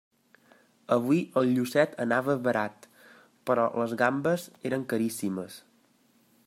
[0.95, 2.89] Avui el llucet anava barat,
[3.51, 5.63] però les gambes eren caríssimes.